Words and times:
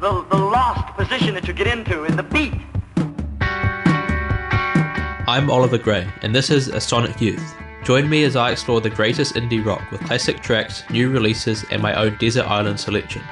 the, 0.00 0.24
the 0.30 0.36
lost 0.36 0.96
position 0.96 1.34
that 1.34 1.46
you 1.46 1.54
get 1.54 1.66
into 1.66 2.04
in 2.04 2.16
the 2.16 2.22
beat. 2.22 2.54
I'm 5.26 5.50
Oliver 5.50 5.78
Gray, 5.78 6.06
and 6.22 6.34
this 6.34 6.50
is 6.50 6.68
A 6.68 6.80
Sonic 6.80 7.20
Youth. 7.20 7.54
Join 7.84 8.08
me 8.08 8.24
as 8.24 8.36
I 8.36 8.50
explore 8.50 8.80
the 8.80 8.90
greatest 8.90 9.34
indie 9.34 9.64
rock 9.64 9.82
with 9.90 10.00
classic 10.02 10.40
tracks, 10.40 10.82
new 10.90 11.10
releases, 11.10 11.64
and 11.70 11.82
my 11.82 11.94
own 11.94 12.16
desert 12.18 12.46
island 12.46 12.80
selection. 12.80 13.22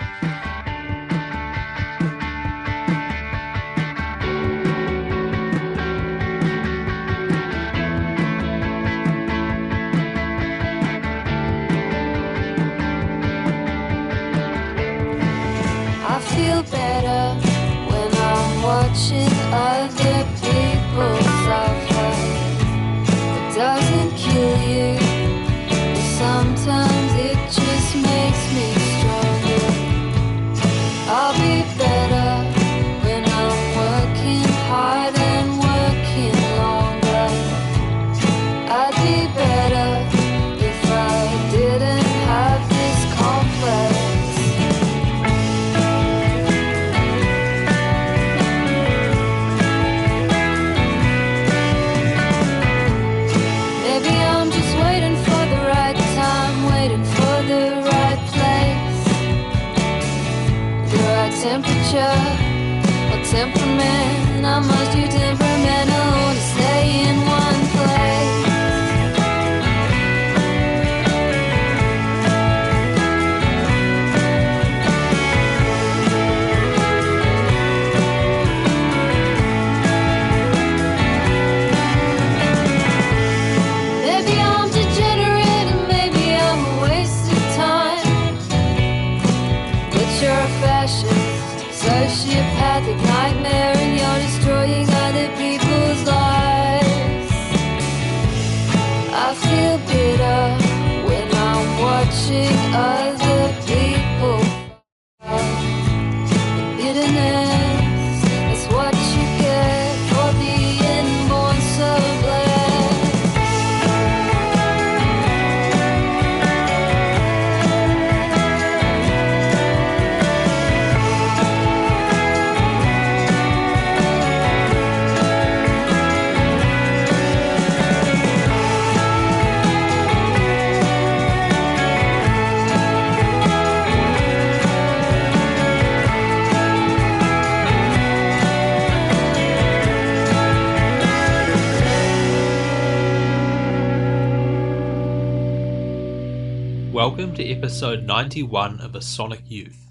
To 147.42 147.50
episode 147.50 148.04
91 148.04 148.78
of 148.78 148.94
A 148.94 149.02
Sonic 149.02 149.42
Youth. 149.48 149.90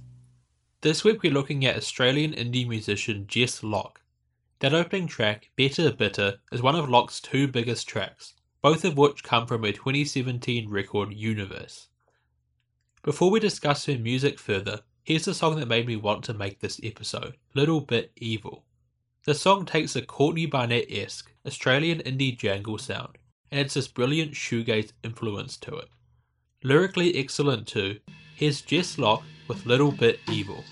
This 0.80 1.04
week 1.04 1.22
we're 1.22 1.34
looking 1.34 1.66
at 1.66 1.76
Australian 1.76 2.32
indie 2.32 2.66
musician 2.66 3.26
Jess 3.28 3.62
Locke. 3.62 4.00
That 4.60 4.74
opening 4.74 5.08
track, 5.08 5.50
Better 5.58 5.92
Bitter, 5.92 6.40
is 6.54 6.62
one 6.62 6.76
of 6.76 6.88
Locke's 6.88 7.20
two 7.20 7.50
biggest 7.50 7.90
tracks, 7.90 8.36
both 8.62 8.86
of 8.86 8.96
which 8.96 9.26
come 9.26 9.48
from 9.48 9.64
her 9.64 9.74
2017 9.74 10.70
record 10.70 11.12
Universe. 11.12 11.90
Before 13.04 13.30
we 13.30 13.42
discuss 13.42 13.86
her 13.86 13.98
music 13.98 14.40
further, 14.40 14.80
here's 15.04 15.26
the 15.26 15.34
song 15.34 15.60
that 15.60 15.68
made 15.68 15.88
me 15.88 15.98
want 15.98 16.24
to 16.26 16.34
make 16.34 16.62
this 16.62 16.80
episode, 16.82 17.36
Little 17.54 17.82
Bit 17.82 18.14
Evil. 18.16 18.64
The 19.26 19.36
song 19.36 19.66
takes 19.66 19.98
a 19.98 20.02
Courtney 20.02 20.46
Barnett 20.46 20.90
esque 20.90 21.34
Australian 21.46 22.00
indie 22.00 22.38
jangle 22.38 22.78
sound, 22.78 23.18
and 23.52 23.60
adds 23.60 23.74
this 23.74 23.90
brilliant 23.90 24.36
shoegaze 24.36 24.94
influence 25.04 25.58
to 25.58 25.76
it. 25.76 25.90
Lyrically 26.64 27.18
excellent 27.18 27.68
too, 27.68 28.00
here's 28.36 28.62
Jess 28.62 29.00
Locke 29.00 29.24
with 29.48 29.66
Little 29.66 29.92
Bit 29.92 30.20
Evil. 30.32 30.64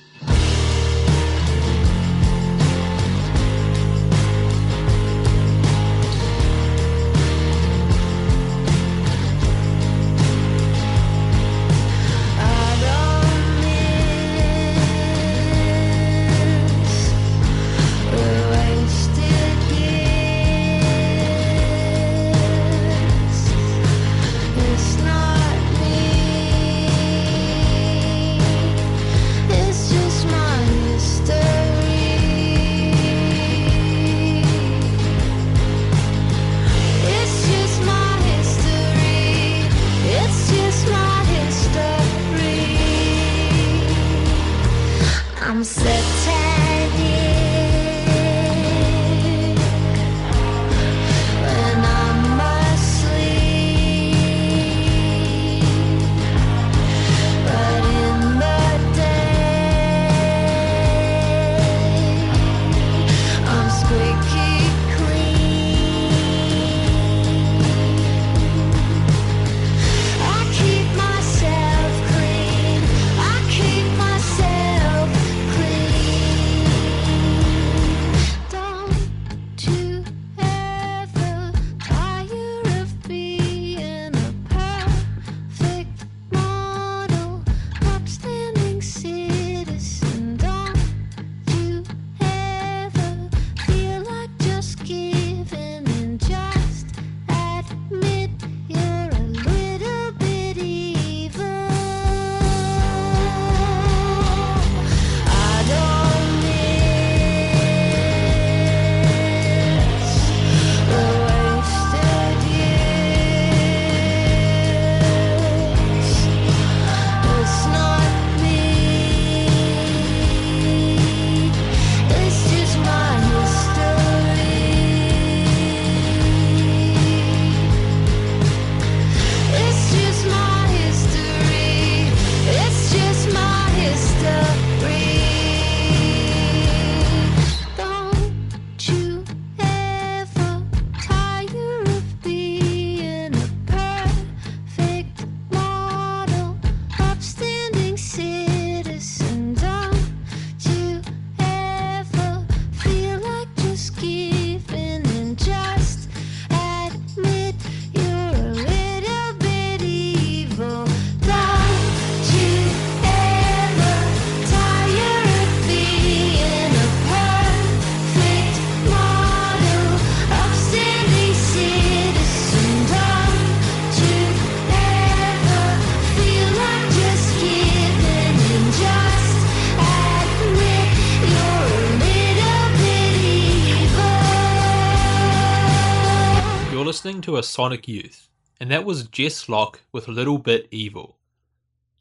Sonic 187.49 187.87
Youth, 187.87 188.29
and 188.59 188.69
that 188.69 188.85
was 188.85 189.07
Jess 189.07 189.49
Locke 189.49 189.81
with 189.91 190.07
Little 190.07 190.37
Bit 190.37 190.67
Evil. 190.69 191.17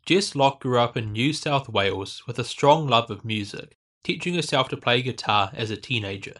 Jess 0.04 0.36
Locke 0.36 0.60
grew 0.60 0.78
up 0.78 0.96
in 0.96 1.12
New 1.12 1.32
South 1.32 1.68
Wales 1.68 2.22
with 2.26 2.38
a 2.38 2.44
strong 2.44 2.86
love 2.86 3.10
of 3.10 3.24
music, 3.24 3.76
teaching 4.04 4.34
herself 4.34 4.68
to 4.68 4.76
play 4.76 5.00
guitar 5.00 5.50
as 5.54 5.70
a 5.70 5.76
teenager. 5.76 6.34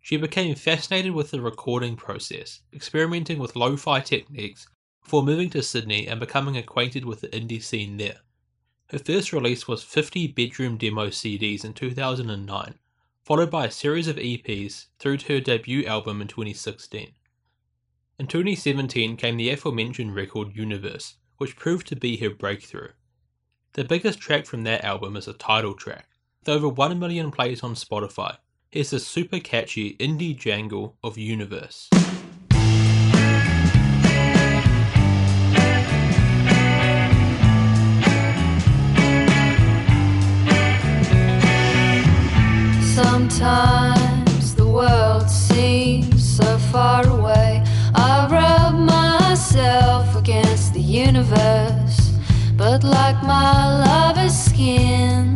She 0.00 0.16
became 0.16 0.54
fascinated 0.54 1.12
with 1.12 1.32
the 1.32 1.40
recording 1.40 1.96
process, 1.96 2.60
experimenting 2.72 3.40
with 3.40 3.56
lo 3.56 3.76
fi 3.76 4.00
techniques 4.00 4.68
before 5.02 5.24
moving 5.24 5.50
to 5.50 5.62
Sydney 5.62 6.06
and 6.06 6.20
becoming 6.20 6.56
acquainted 6.56 7.04
with 7.04 7.20
the 7.20 7.28
indie 7.28 7.62
scene 7.62 7.96
there. 7.96 8.20
Her 8.90 8.98
first 8.98 9.32
release 9.32 9.66
was 9.66 9.82
50 9.82 10.28
bedroom 10.28 10.76
demo 10.76 11.08
CDs 11.08 11.64
in 11.64 11.74
2009, 11.74 12.78
followed 13.24 13.50
by 13.50 13.66
a 13.66 13.70
series 13.70 14.06
of 14.06 14.16
EPs 14.16 14.86
through 14.98 15.18
to 15.18 15.34
her 15.34 15.40
debut 15.40 15.84
album 15.84 16.22
in 16.22 16.28
2016. 16.28 17.12
In 18.20 18.26
2017 18.26 19.16
came 19.16 19.36
the 19.36 19.48
aforementioned 19.50 20.12
record 20.12 20.56
Universe, 20.56 21.14
which 21.36 21.54
proved 21.54 21.86
to 21.86 21.94
be 21.94 22.16
her 22.16 22.30
breakthrough. 22.30 22.88
The 23.74 23.84
biggest 23.84 24.18
track 24.18 24.44
from 24.44 24.64
that 24.64 24.82
album 24.82 25.16
is 25.16 25.28
a 25.28 25.32
title 25.32 25.74
track, 25.74 26.08
with 26.40 26.48
over 26.48 26.68
1 26.68 26.98
million 26.98 27.30
plays 27.30 27.62
on 27.62 27.76
Spotify. 27.76 28.38
Here's 28.72 28.90
the 28.90 28.98
super 28.98 29.38
catchy 29.38 29.96
indie 29.98 30.36
jangle 30.36 30.96
of 31.04 31.16
Universe. 31.16 31.88
Sometimes 42.96 44.56
the 44.56 44.66
world 44.66 45.30
seems 45.30 46.36
so 46.36 46.58
far 46.72 47.06
away. 47.06 47.57
Universe, 50.88 52.12
but 52.56 52.82
like 52.82 53.22
my 53.22 53.84
lover's 53.84 54.34
skin, 54.34 55.27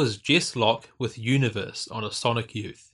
was 0.00 0.16
Jess 0.16 0.56
Locke 0.56 0.88
with 0.98 1.18
Universe 1.18 1.86
on 1.88 2.04
a 2.04 2.10
Sonic 2.10 2.54
Youth. 2.54 2.90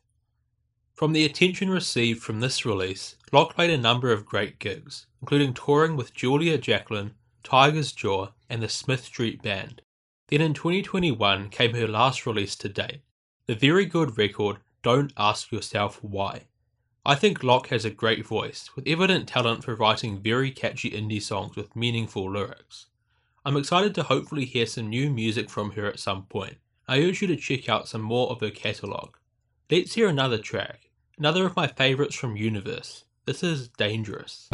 From 0.92 1.12
the 1.12 1.24
attention 1.24 1.70
received 1.70 2.20
from 2.20 2.40
this 2.40 2.66
release, 2.66 3.14
Locke 3.30 3.54
played 3.54 3.70
a 3.70 3.78
number 3.78 4.10
of 4.10 4.26
great 4.26 4.58
gigs, 4.58 5.06
including 5.22 5.54
touring 5.54 5.94
with 5.94 6.12
Julia 6.14 6.58
Jacklin, 6.58 7.14
Tiger's 7.44 7.92
Jaw, 7.92 8.30
and 8.50 8.60
the 8.60 8.68
Smith 8.68 9.04
Street 9.04 9.40
Band. 9.40 9.82
Then 10.26 10.40
in 10.40 10.52
2021 10.52 11.48
came 11.50 11.74
her 11.74 11.86
last 11.86 12.26
release 12.26 12.56
to 12.56 12.68
date, 12.68 13.02
the 13.46 13.54
very 13.54 13.84
good 13.84 14.18
record 14.18 14.56
Don't 14.82 15.12
Ask 15.16 15.52
Yourself 15.52 16.02
Why. 16.02 16.46
I 17.04 17.14
think 17.14 17.44
Locke 17.44 17.68
has 17.68 17.84
a 17.84 17.90
great 17.90 18.26
voice, 18.26 18.70
with 18.74 18.88
evident 18.88 19.28
talent 19.28 19.62
for 19.62 19.76
writing 19.76 20.20
very 20.20 20.50
catchy 20.50 20.90
indie 20.90 21.22
songs 21.22 21.54
with 21.54 21.76
meaningful 21.76 22.28
lyrics. 22.28 22.86
I'm 23.44 23.56
excited 23.56 23.94
to 23.94 24.02
hopefully 24.02 24.44
hear 24.44 24.66
some 24.66 24.88
new 24.88 25.08
music 25.08 25.48
from 25.48 25.70
her 25.70 25.86
at 25.86 26.00
some 26.00 26.24
point. 26.24 26.56
I 26.88 27.00
urge 27.00 27.20
you 27.20 27.26
to 27.28 27.36
check 27.36 27.68
out 27.68 27.88
some 27.88 28.02
more 28.02 28.30
of 28.30 28.38
her 28.40 28.50
catalogue. 28.50 29.18
Let's 29.68 29.94
hear 29.94 30.08
another 30.08 30.38
track, 30.38 30.90
another 31.18 31.44
of 31.46 31.56
my 31.56 31.66
favourites 31.66 32.14
from 32.14 32.36
Universe. 32.36 33.04
This 33.24 33.42
is 33.42 33.66
Dangerous. 33.66 34.48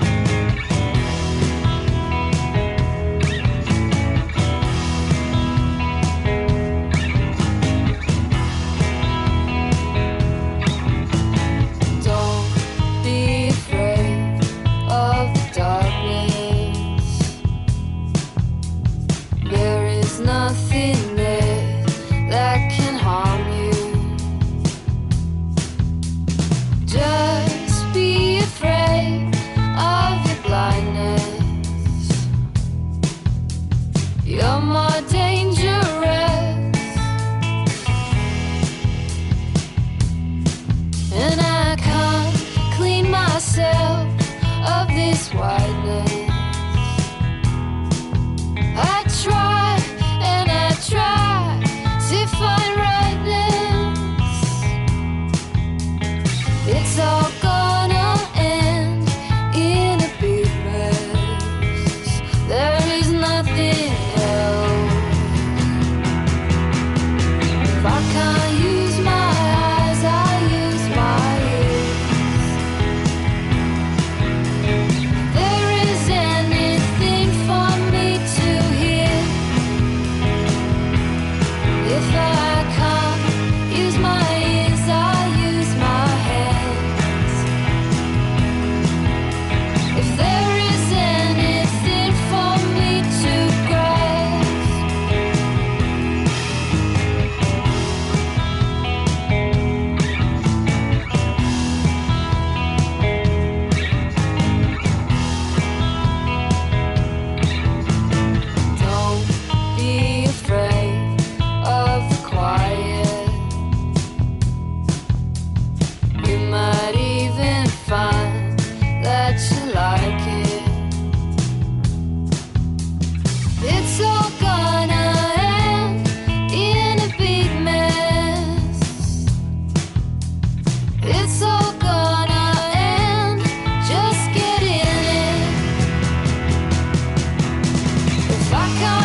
If 138.74 139.01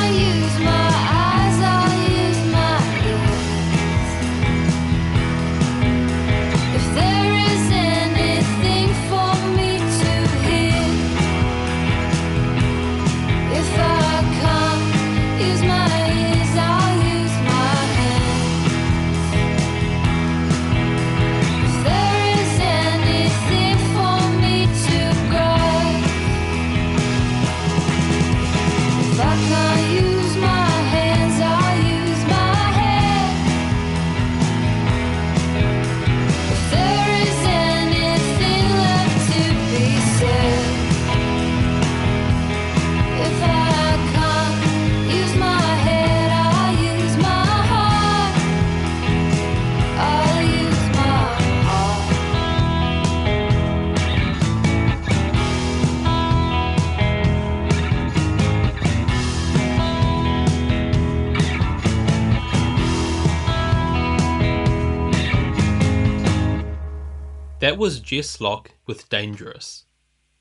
Was 67.78 68.00
Jess 68.00 68.42
Locke 68.42 68.72
with 68.88 69.08
Dangerous. 69.08 69.86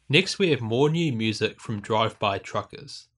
Next, 0.08 0.38
we 0.38 0.48
have 0.52 0.62
more 0.62 0.88
new 0.88 1.12
music 1.12 1.60
from 1.60 1.82
Drive 1.82 2.18
By 2.18 2.38
Truckers. 2.38 3.08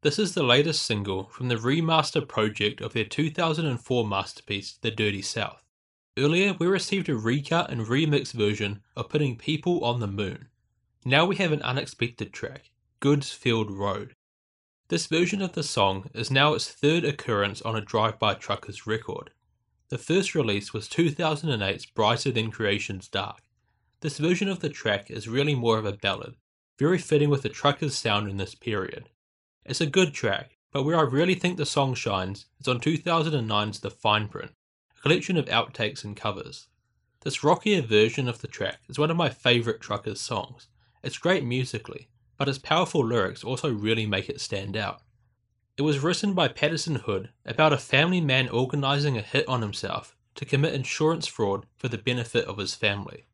This 0.00 0.18
is 0.18 0.32
the 0.32 0.42
latest 0.42 0.82
single 0.82 1.24
from 1.24 1.48
the 1.48 1.56
remaster 1.56 2.26
project 2.26 2.80
of 2.80 2.94
their 2.94 3.04
2004 3.04 4.06
masterpiece, 4.06 4.78
The 4.80 4.90
Dirty 4.90 5.20
South. 5.20 5.62
Earlier, 6.16 6.56
we 6.58 6.68
received 6.68 7.10
a 7.10 7.14
recut 7.14 7.70
and 7.70 7.82
remix 7.82 8.32
version 8.32 8.80
of 8.96 9.10
Putting 9.10 9.36
People 9.36 9.84
on 9.84 10.00
the 10.00 10.06
Moon. 10.06 10.48
Now 11.04 11.26
we 11.26 11.36
have 11.36 11.52
an 11.52 11.60
unexpected 11.60 12.32
track, 12.32 12.70
Goode's 12.98 13.30
Field 13.30 13.70
Road. 13.70 14.14
This 14.88 15.06
version 15.06 15.42
of 15.42 15.52
the 15.52 15.62
song 15.62 16.08
is 16.14 16.30
now 16.30 16.54
its 16.54 16.70
third 16.70 17.04
occurrence 17.04 17.60
on 17.60 17.76
a 17.76 17.82
Drive 17.82 18.18
By 18.18 18.32
Truckers 18.34 18.86
record. 18.86 19.32
The 19.90 19.98
first 19.98 20.34
release 20.34 20.72
was 20.72 20.88
2008's 20.88 21.84
Brighter 21.84 22.30
Than 22.30 22.50
Creation's 22.50 23.06
Dark. 23.06 23.42
This 24.00 24.16
version 24.16 24.48
of 24.48 24.60
the 24.60 24.70
track 24.70 25.10
is 25.10 25.28
really 25.28 25.54
more 25.54 25.76
of 25.76 25.84
a 25.84 25.92
ballad, 25.92 26.36
very 26.78 26.96
fitting 26.96 27.28
with 27.28 27.42
the 27.42 27.50
truckers' 27.50 27.98
sound 27.98 28.30
in 28.30 28.38
this 28.38 28.54
period. 28.54 29.10
It's 29.66 29.82
a 29.82 29.86
good 29.86 30.14
track, 30.14 30.56
but 30.72 30.84
where 30.84 30.96
I 30.96 31.02
really 31.02 31.34
think 31.34 31.58
the 31.58 31.66
song 31.66 31.92
shines 31.92 32.46
is 32.58 32.66
on 32.66 32.80
2009's 32.80 33.80
The 33.80 33.90
Fine 33.90 34.28
Print, 34.28 34.52
a 34.96 35.02
collection 35.02 35.36
of 35.36 35.44
outtakes 35.46 36.02
and 36.02 36.16
covers. 36.16 36.68
This 37.20 37.44
rockier 37.44 37.82
version 37.82 38.26
of 38.26 38.40
the 38.40 38.48
track 38.48 38.78
is 38.88 38.98
one 38.98 39.10
of 39.10 39.18
my 39.18 39.28
favourite 39.28 39.82
truckers' 39.82 40.22
songs. 40.22 40.68
It's 41.02 41.18
great 41.18 41.44
musically, 41.44 42.08
but 42.38 42.48
its 42.48 42.56
powerful 42.56 43.04
lyrics 43.04 43.44
also 43.44 43.70
really 43.70 44.06
make 44.06 44.30
it 44.30 44.40
stand 44.40 44.78
out. 44.78 45.02
It 45.76 45.82
was 45.82 45.98
written 45.98 46.32
by 46.32 46.48
Patterson 46.48 46.96
Hood 46.96 47.28
about 47.44 47.74
a 47.74 47.78
family 47.78 48.22
man 48.22 48.48
organising 48.48 49.18
a 49.18 49.20
hit 49.20 49.46
on 49.46 49.60
himself 49.60 50.16
to 50.36 50.46
commit 50.46 50.72
insurance 50.72 51.26
fraud 51.26 51.66
for 51.76 51.88
the 51.88 51.98
benefit 51.98 52.46
of 52.46 52.56
his 52.56 52.74
family. 52.74 53.26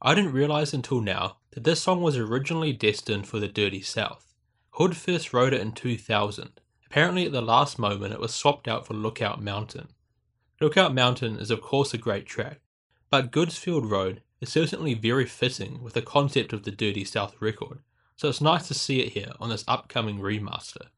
I 0.00 0.14
didn't 0.14 0.32
realise 0.32 0.72
until 0.72 1.00
now 1.00 1.38
that 1.50 1.64
this 1.64 1.82
song 1.82 2.02
was 2.02 2.16
originally 2.16 2.72
destined 2.72 3.26
for 3.26 3.40
the 3.40 3.48
Dirty 3.48 3.80
South. 3.80 4.32
Hood 4.72 4.96
first 4.96 5.32
wrote 5.32 5.52
it 5.52 5.60
in 5.60 5.72
2000. 5.72 6.60
Apparently, 6.86 7.26
at 7.26 7.32
the 7.32 7.42
last 7.42 7.80
moment, 7.80 8.14
it 8.14 8.20
was 8.20 8.32
swapped 8.32 8.68
out 8.68 8.86
for 8.86 8.94
Lookout 8.94 9.42
Mountain. 9.42 9.88
Lookout 10.60 10.94
Mountain 10.94 11.38
is, 11.38 11.50
of 11.50 11.60
course, 11.60 11.92
a 11.92 11.98
great 11.98 12.26
track, 12.26 12.60
but 13.10 13.32
Goode's 13.32 13.58
Field 13.58 13.90
Road 13.90 14.22
is 14.40 14.50
certainly 14.50 14.94
very 14.94 15.26
fitting 15.26 15.82
with 15.82 15.94
the 15.94 16.02
concept 16.02 16.52
of 16.52 16.62
the 16.62 16.70
Dirty 16.70 17.04
South 17.04 17.34
record, 17.40 17.80
so 18.14 18.28
it's 18.28 18.40
nice 18.40 18.68
to 18.68 18.74
see 18.74 19.00
it 19.00 19.14
here 19.14 19.32
on 19.40 19.48
this 19.48 19.64
upcoming 19.66 20.20
remaster. 20.20 20.88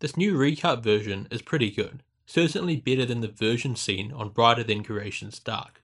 This 0.00 0.18
new 0.18 0.36
recut 0.36 0.82
version 0.82 1.28
is 1.30 1.40
pretty 1.40 1.70
good, 1.70 2.02
certainly 2.26 2.76
better 2.76 3.06
than 3.06 3.20
the 3.20 3.28
version 3.28 3.74
seen 3.74 4.12
on 4.12 4.28
Brighter 4.28 4.64
Than 4.64 4.84
Creation's 4.84 5.38
Dark. 5.38 5.81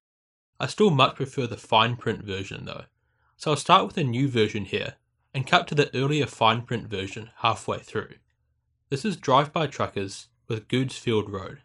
I 0.60 0.66
still 0.66 0.90
much 0.90 1.14
prefer 1.14 1.46
the 1.46 1.56
fine 1.56 1.94
print 1.94 2.24
version 2.24 2.64
though. 2.64 2.86
so 3.36 3.52
I'll 3.52 3.56
start 3.56 3.86
with 3.86 3.96
a 3.96 4.02
new 4.02 4.26
version 4.26 4.64
here 4.64 4.94
and 5.32 5.46
cut 5.46 5.68
to 5.68 5.76
the 5.76 5.94
earlier 5.96 6.26
fine 6.26 6.62
print 6.62 6.88
version 6.88 7.30
halfway 7.36 7.78
through. 7.78 8.14
This 8.90 9.04
is 9.04 9.16
Drive 9.16 9.52
By 9.52 9.68
Truckers 9.68 10.26
with 10.48 10.66
Goode's 10.66 10.98
Field 10.98 11.30
Road. 11.30 11.60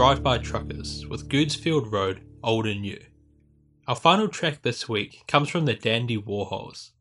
Drive 0.00 0.22
By 0.22 0.38
Truckers 0.38 1.06
with 1.06 1.28
Goode's 1.28 1.54
Field 1.54 1.92
Road, 1.92 2.22
Old 2.42 2.66
and 2.66 2.80
New. 2.80 2.98
Our 3.86 3.94
final 3.94 4.28
track 4.28 4.62
this 4.62 4.88
week 4.88 5.24
comes 5.28 5.50
from 5.50 5.66
the 5.66 5.74
Dandy 5.74 6.16
Warhols. 6.16 6.92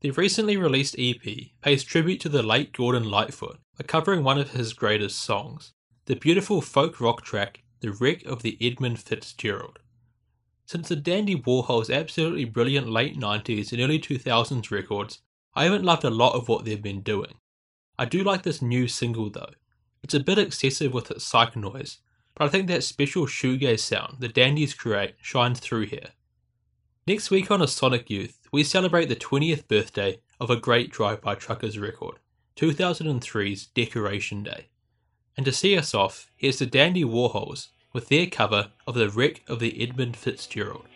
Their 0.00 0.12
recently 0.12 0.56
released 0.56 0.94
EP 0.96 1.24
pays 1.60 1.82
tribute 1.82 2.20
to 2.20 2.28
the 2.28 2.44
late 2.44 2.72
Gordon 2.72 3.02
Lightfoot 3.02 3.58
by 3.76 3.82
covering 3.82 4.22
one 4.22 4.38
of 4.38 4.52
his 4.52 4.74
greatest 4.74 5.18
songs, 5.18 5.72
the 6.04 6.14
beautiful 6.14 6.60
folk 6.60 7.00
rock 7.00 7.22
track 7.22 7.64
The 7.80 7.90
Wreck 7.90 8.24
of 8.26 8.42
the 8.42 8.56
Edmund 8.60 9.00
Fitzgerald. 9.00 9.80
Since 10.66 10.88
the 10.88 10.94
Dandy 10.94 11.34
Warhols' 11.34 11.92
absolutely 11.92 12.44
brilliant 12.44 12.88
late 12.88 13.18
90s 13.18 13.72
and 13.72 13.80
early 13.80 13.98
2000s 13.98 14.70
records, 14.70 15.18
I 15.56 15.64
haven't 15.64 15.84
loved 15.84 16.04
a 16.04 16.10
lot 16.10 16.36
of 16.36 16.48
what 16.48 16.64
they've 16.64 16.80
been 16.80 17.00
doing. 17.00 17.40
I 17.98 18.04
do 18.04 18.22
like 18.22 18.44
this 18.44 18.62
new 18.62 18.86
single 18.86 19.30
though. 19.30 19.50
It's 20.04 20.14
a 20.14 20.20
bit 20.20 20.38
excessive 20.38 20.94
with 20.94 21.10
its 21.10 21.24
psych 21.24 21.56
noise, 21.56 21.98
but 22.36 22.44
I 22.44 22.48
think 22.48 22.68
that 22.68 22.84
special 22.84 23.26
shoegaze 23.26 23.80
sound 23.80 24.16
the 24.20 24.28
Dandies 24.28 24.74
create 24.74 25.14
shines 25.20 25.58
through 25.58 25.86
here. 25.86 26.10
Next 27.06 27.30
week 27.30 27.50
on 27.50 27.62
A 27.62 27.66
Sonic 27.66 28.10
Youth, 28.10 28.40
we 28.52 28.62
celebrate 28.62 29.06
the 29.06 29.16
20th 29.16 29.66
birthday 29.68 30.20
of 30.38 30.50
a 30.50 30.56
great 30.56 30.90
Drive 30.90 31.22
By 31.22 31.34
Truckers 31.34 31.78
record. 31.78 32.16
2003's 32.56 33.66
Decoration 33.66 34.42
Day. 34.42 34.66
And 35.36 35.44
to 35.46 35.52
see 35.52 35.76
us 35.76 35.94
off, 35.94 36.30
here's 36.36 36.58
the 36.58 36.66
Dandy 36.66 37.04
Warhols 37.04 37.68
with 37.92 38.08
their 38.08 38.26
cover 38.26 38.72
of 38.86 38.94
The 38.94 39.08
Wreck 39.08 39.42
of 39.48 39.60
the 39.60 39.82
Edmund 39.82 40.16
Fitzgerald. 40.16 40.86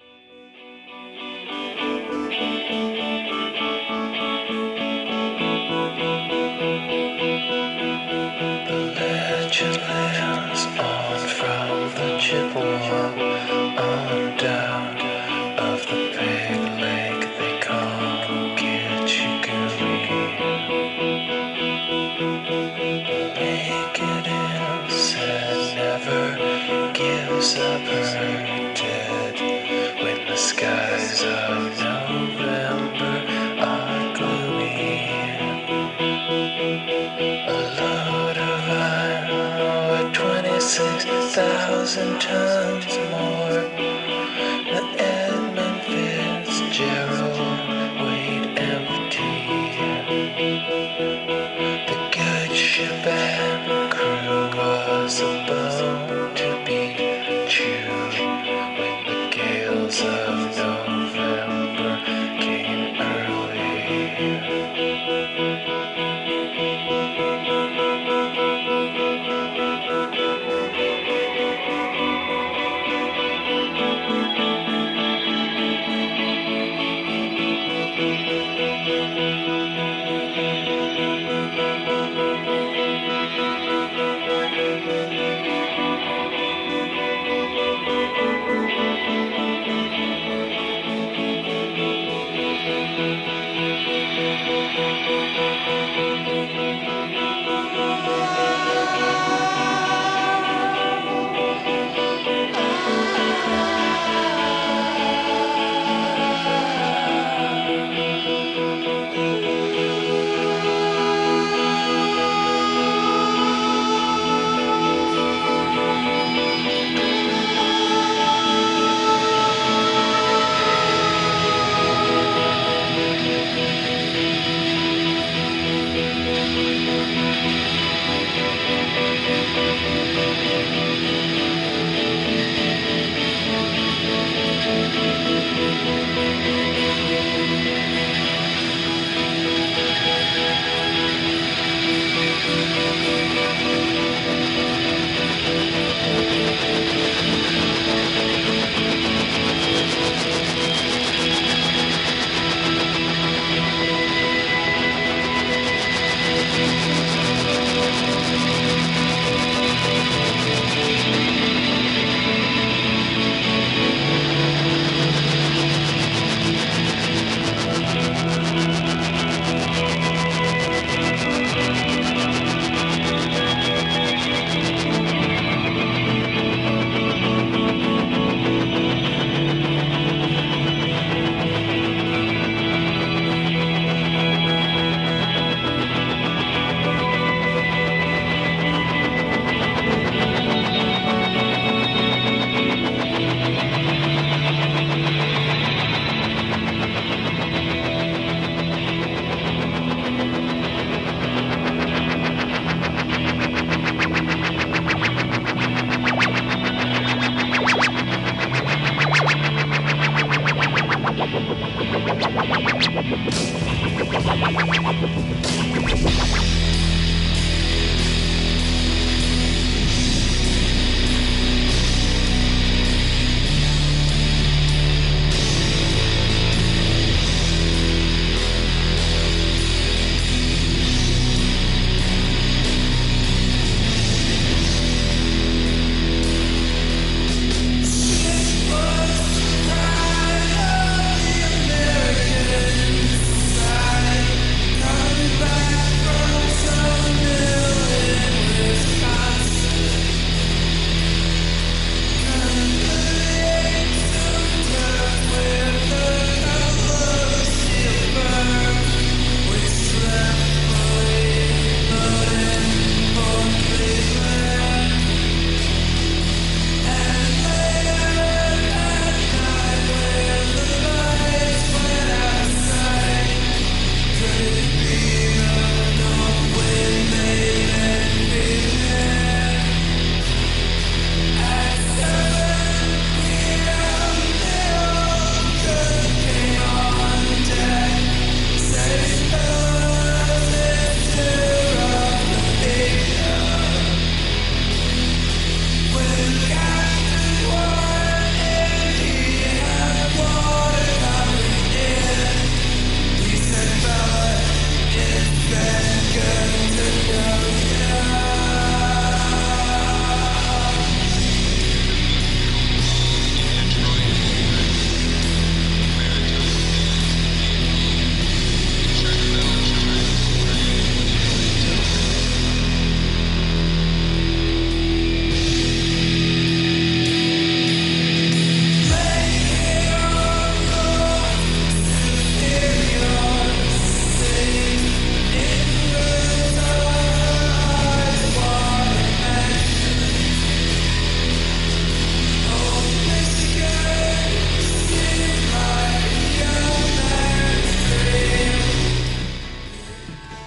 Good 52.89 53.05
ship 53.05 53.47